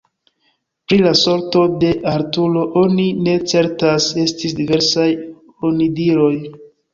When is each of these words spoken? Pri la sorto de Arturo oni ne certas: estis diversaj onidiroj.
Pri 0.91 0.95
la 1.01 1.09
sorto 1.19 1.65
de 1.83 1.91
Arturo 2.11 2.63
oni 2.83 3.05
ne 3.27 3.35
certas: 3.53 4.09
estis 4.25 4.57
diversaj 4.63 5.07
onidiroj. 5.71 6.33